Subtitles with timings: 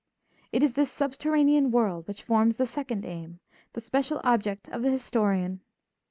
[0.51, 3.39] It is this subterranean world which forms the second aim,
[3.73, 5.59] the special object of the historian.